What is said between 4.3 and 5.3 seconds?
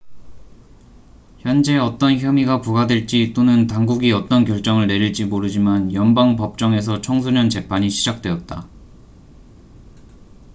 결정을 내릴지